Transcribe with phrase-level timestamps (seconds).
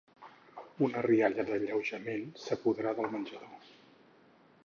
[0.87, 3.71] Una rialla d'alleujament s'apodera del menjador.